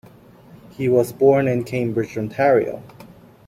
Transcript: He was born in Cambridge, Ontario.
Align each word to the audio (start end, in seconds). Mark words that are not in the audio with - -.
He 0.71 0.89
was 0.89 1.13
born 1.13 1.47
in 1.47 1.63
Cambridge, 1.63 2.17
Ontario. 2.17 2.81